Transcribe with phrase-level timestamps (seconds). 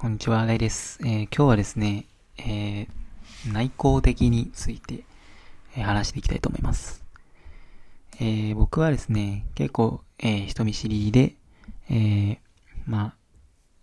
[0.00, 1.00] こんにちは、ライです。
[1.02, 2.06] えー、今日はですね、
[2.36, 5.02] えー、内向的について、
[5.76, 7.02] えー、話していきたいと思います。
[8.20, 11.34] え僕はですね、結構、え人見知りで、
[11.90, 12.38] え
[12.86, 13.14] まあ、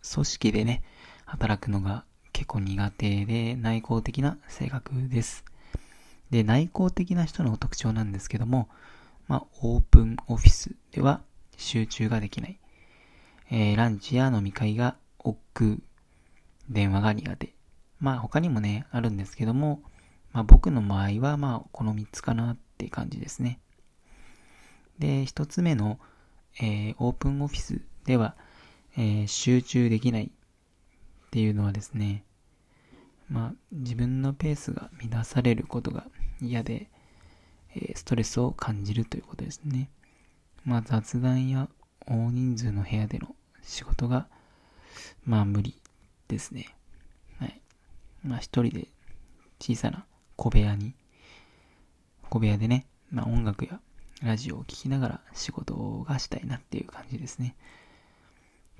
[0.09, 0.83] 組織でね、
[1.25, 5.43] 働くのが結構苦手で内向的な性格です。
[6.29, 8.70] で、内向的な人の特徴なんですけども、
[9.27, 11.23] まあ、オープンオフィスでは
[11.57, 12.57] 集中ができない。
[13.52, 15.82] え、ランチや飲み会が億劫、
[16.69, 17.54] 電話が苦手。
[18.00, 19.82] まあ他にもね、あるんですけども、
[20.32, 23.60] まあ僕の場合はまあこの3つかなって感じですね。
[25.00, 26.00] で、1つ目の、
[26.60, 28.36] えー、オープンオフィスでは、
[28.97, 32.23] えー、集中できないっていうのはですね、
[33.30, 36.05] まあ自分のペースが乱されることが
[36.41, 36.89] 嫌で、
[37.75, 39.89] えー、ストレスを感じるということですね。
[40.63, 41.69] まあ雑談や
[42.08, 44.27] 大人数の部屋での仕事が、
[45.25, 45.75] まあ無理
[46.28, 46.75] ですね。
[47.39, 47.61] はい。
[48.23, 48.88] まあ一人で
[49.59, 50.05] 小さな
[50.36, 50.94] 小部屋に、
[52.30, 53.80] 小部屋でね、まあ音楽や
[54.22, 57.55] ラジオを聴きながら仕事がしたいなっていう感じですね。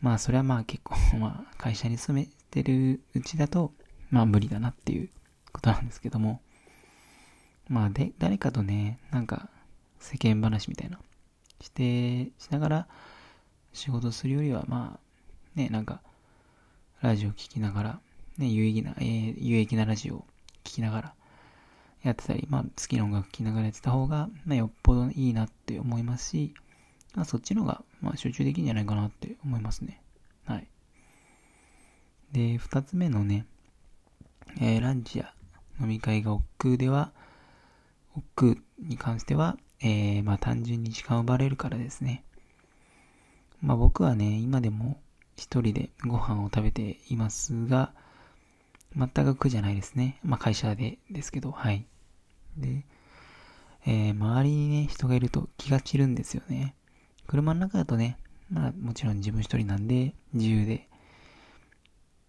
[0.02, 3.74] まあそれはまあ結構、 まあ会社に勤めてるうちだと、
[4.10, 5.10] まあ無理だなっていう
[5.52, 6.42] ことなんですけども、
[7.68, 9.50] まあで、誰かとね、なんか
[10.00, 11.00] 世間話みたいな、
[11.62, 12.88] して、しながら
[13.74, 16.02] 仕事するよりは、まあ、ね、なんか、
[17.06, 18.00] ラジオ聴きながら、
[18.40, 20.26] ね、有益な、えー、有益なラジオを
[20.64, 21.14] 聴きながら
[22.02, 26.56] やってたり、まあ、好きな音楽聴きながらやってた方が、まあ、よっぽどいいなって思いますし、
[27.14, 30.02] まあ、そっちの方が、まあ、集中できるんじゃないかなって思いますね。
[30.48, 30.68] はい。
[32.32, 33.46] で、二つ目のね、
[34.60, 35.32] えー、ランチや
[35.80, 37.12] 飲み会が億劫では、
[38.16, 42.24] 億劫に関しては、えー、まあ単純に時間を奪われるからですね。
[43.62, 45.00] まあ僕はね、今でも
[45.36, 47.94] 一人でご飯を食べていますが、
[48.96, 50.20] 全く苦じゃないですね。
[50.24, 51.86] まあ会社でですけど、はい。
[52.58, 52.86] で、
[53.86, 56.76] えー、周りにね、人がいると気が散るんですよね。
[57.28, 58.18] 車の中だとね、
[58.50, 60.88] まあもちろん自分一人なんで自由で、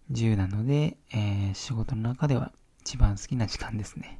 [0.09, 2.51] 自由なので、えー、仕事の中では
[2.81, 4.19] 一番好きな時間ですね。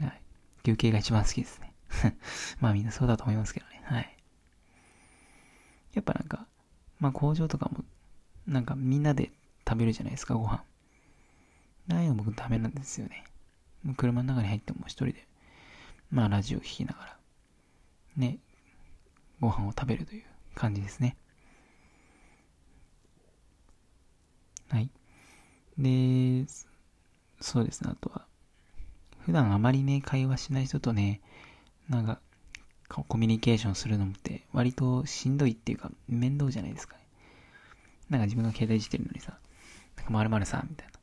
[0.00, 0.20] はい。
[0.64, 1.74] 休憩が一番好きですね。
[2.60, 3.82] まあみんなそうだと思いますけどね。
[3.84, 4.16] はい。
[5.92, 6.46] やっぱなんか、
[7.04, 7.84] まあ工場とかも、
[8.46, 9.30] なんかみんなで
[9.68, 10.64] 食べるじゃないですか、ご飯。
[11.90, 13.24] ああいうの僕ダメなんですよね。
[13.98, 15.28] 車の中に入っても一人で、
[16.10, 17.18] まあラジオ聴きながら、
[18.16, 18.38] ね、
[19.38, 21.18] ご飯を食べるという感じですね。
[24.70, 24.88] はい。
[25.76, 26.46] で、
[27.38, 28.24] そうですね、あとは、
[29.26, 31.20] 普段あまりね、会話しない人とね、
[31.90, 32.18] なんか、
[32.88, 37.04] コミュニケーションするのって割としんどいっていうか面倒じゃないですかね。
[38.10, 39.38] なんか自分が携帯いじってるのにさ、
[39.96, 40.94] なんか〇〇さんみたいな。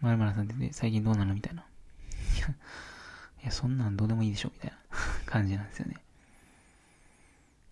[0.00, 1.62] 〇〇さんって、ね、最近どうなのみたいな。
[1.62, 2.48] いや、
[3.42, 4.76] いや、そんなんどうでもいいでしょみたいな
[5.26, 5.96] 感じなんですよね。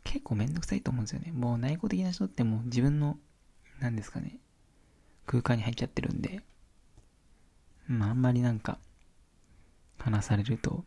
[0.04, 1.32] 結構めんどくさいと思うんですよね。
[1.32, 3.18] もう内向的な人ってもう自分の、
[3.80, 4.38] 何ですかね、
[5.26, 6.42] 空間に入っちゃってるんで、
[7.86, 8.78] まああんまりなんか、
[9.98, 10.84] 話されると、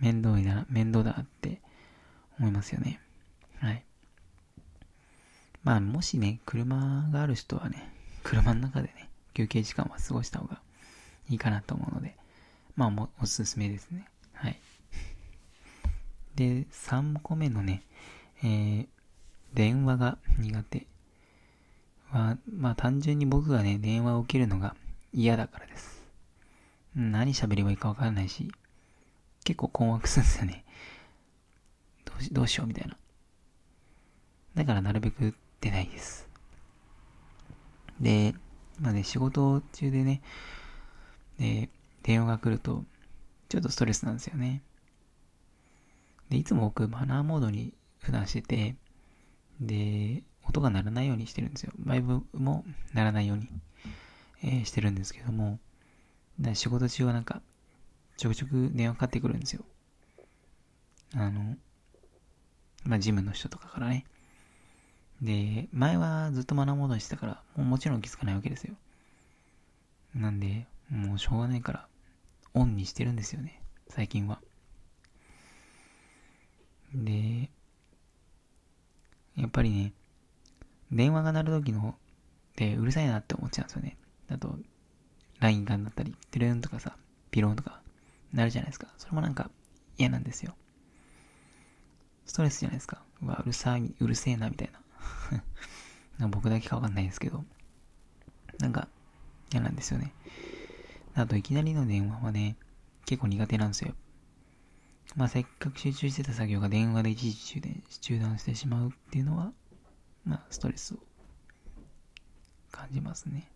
[0.00, 1.60] 面倒いな、面倒だって
[2.38, 3.00] 思いますよね。
[3.58, 3.84] はい。
[5.62, 10.60] まあ、もしね、車がある人はね、車の中でね、休憩時間は過ごした方が
[11.28, 12.16] いいかなと思うので、
[12.76, 14.06] まあ、おすすめですね。
[14.32, 14.58] はい。
[16.34, 17.82] で、3個目のね、
[18.42, 18.86] えー、
[19.52, 20.86] 電話が苦手
[22.10, 24.74] は、まあ単純に僕がね、電話を受けるのが
[25.12, 26.02] 嫌だからです。
[26.94, 28.50] 何喋ればいいかわからないし、
[29.44, 30.64] 結構困惑するんですよね。
[32.04, 32.96] どうしどうしようみたいな。
[34.54, 36.28] だからなるべく出ないです。
[38.00, 38.34] で、
[38.80, 40.22] まあね、仕事中でね、
[41.38, 41.68] で、
[42.02, 42.84] 電話が来ると、
[43.48, 44.62] ちょっとストレスなんですよね。
[46.30, 48.76] で、いつも僕、マナーモードに普段してて、
[49.60, 51.72] で、音が鳴らないようにしてるんですよ。
[51.78, 52.64] バイブも
[52.94, 53.48] 鳴らないように、
[54.42, 55.58] えー、してるんですけども、
[56.54, 57.42] 仕事中はなんか、
[58.20, 59.64] ちょくちょく電話かかってくるんですよ。
[61.14, 61.56] あの、
[62.84, 64.04] まあ、ジムの人とかからね。
[65.22, 68.74] で、前はずっと学ぼうとしてたから、もうもちろん気づかないわけですよ。
[70.14, 71.88] なんで、もうしょうがないから、
[72.52, 73.62] オンにしてるんですよね。
[73.88, 74.38] 最近は。
[76.94, 77.48] で、
[79.34, 79.94] やっぱりね、
[80.92, 81.96] 電話が鳴る時の、
[82.56, 83.96] で、うるさいなって思っちゃうんですよね。
[84.28, 84.58] あと、
[85.38, 86.98] LINE が鳴ったり、テレンとかさ、
[87.30, 87.79] ピローンとか、
[88.32, 88.88] なるじゃないですか。
[88.96, 89.50] それもなんか
[89.98, 90.54] 嫌なんですよ。
[92.26, 93.02] ストレスじゃないですか。
[93.22, 94.80] うわ、うるさい、うるせえな、みたいな。
[96.18, 97.44] な僕だけかわかんないですけど、
[98.58, 98.88] なんか
[99.52, 100.12] 嫌なんですよね。
[101.14, 102.56] あといきなりの電話はね、
[103.04, 103.94] 結構苦手なんですよ。
[105.16, 109.52] まあせっかく集中してた作業が電話で一時中断中断してしまうっていうのは、
[110.24, 110.98] まあストレスを
[112.70, 113.50] 感じますね。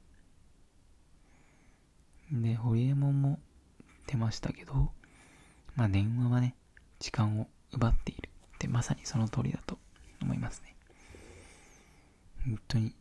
[2.33, 3.39] で、ホリエモンも
[4.07, 4.93] 出ましたけど、
[5.77, 6.55] まあ電話はね、
[6.99, 9.79] 時間を奪っているってまさにその通りだと
[10.23, 10.75] 思いますね。
[12.45, 12.95] 本当に、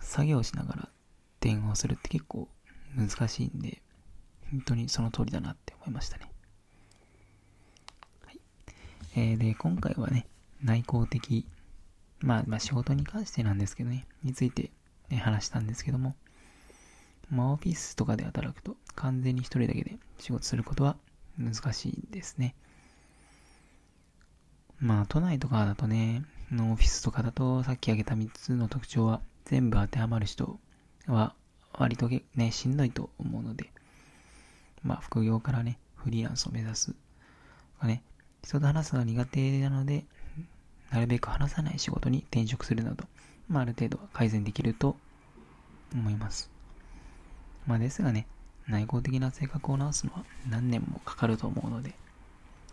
[0.00, 0.88] 作業しながら
[1.40, 2.48] 電話をするって結構
[2.96, 3.82] 難しいんで、
[4.50, 6.30] 本当にその通りだなって思いましたね。
[8.26, 8.40] はい。
[9.16, 10.26] えー、で、今回はね、
[10.62, 11.46] 内向的、
[12.20, 14.70] まあ、まあ仕事に関してなんですけどね、について、
[15.08, 16.16] ね、話したんですけども、
[17.30, 20.96] まあオフィスとかで働くと完全に一人だけで仕事することは
[21.38, 22.54] 難しいですね。
[24.78, 30.58] まあ都内とかだとね、のオフィスとかだとさっき挙げた3つの特徴は全部当てはまる人
[31.06, 31.34] は
[31.72, 33.70] 割とね、しんどいと思うので、
[34.82, 36.94] まあ副業からね、フリーランスを目指すと
[37.80, 38.02] かね、
[38.44, 40.04] 人と話すのが苦手なので、
[40.90, 43.04] なるべく話さない仕事に転職するなど、
[43.48, 44.96] まあある程度は改善できると
[45.94, 46.50] 思います。
[47.66, 48.26] まあですがね、
[48.70, 51.94] 内向的な性格を直すのは何年もかかると思うので、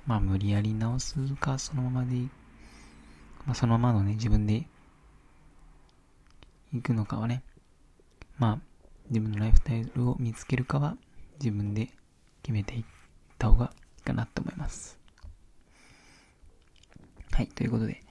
[0.06, 2.16] まあ無理やり直すか、そのままで、
[3.46, 4.66] まあそのままのね、自分で
[6.74, 7.44] 行くのかはね、
[8.38, 8.60] まあ
[9.10, 10.98] 自分のライフスタイルを見つけるかは
[11.40, 11.90] 自分で
[12.44, 12.84] 決めていっ
[13.38, 14.98] た方がいいかなと思います。
[17.32, 18.02] はい、ということで、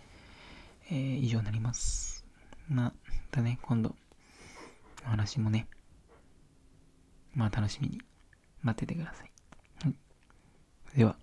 [0.90, 2.24] えー、以上になります。
[2.68, 2.92] まあ、ま
[3.30, 3.94] たね、今度、
[5.04, 5.66] お話もね、
[7.36, 8.00] まあ楽しみに
[8.62, 9.30] 待っててください。
[9.84, 9.94] はい。
[10.98, 11.16] では、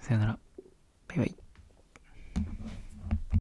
[0.00, 0.38] さよなら。
[1.08, 1.41] バイバイ。